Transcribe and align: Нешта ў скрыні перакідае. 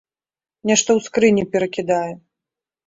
Нешта 0.71 0.89
ў 0.97 1.09
скрыні 1.09 1.43
перакідае. 1.53 2.11